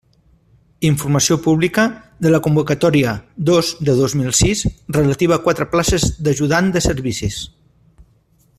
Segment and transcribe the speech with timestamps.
[0.87, 1.83] Informació publica
[2.27, 3.13] de la Convocatòria
[3.51, 4.65] dos de dos mil sis,
[5.01, 7.39] relativa a quatre places d'ajudant de servicis.